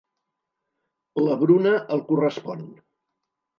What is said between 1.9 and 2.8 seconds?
el correspon.